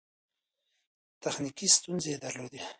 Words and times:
تخنیکي 1.23 1.67
ستونزې 1.77 2.09
یې 2.13 2.17
درلودې. 2.23 2.61